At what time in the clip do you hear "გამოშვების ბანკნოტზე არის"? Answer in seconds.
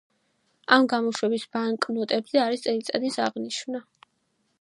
0.93-2.65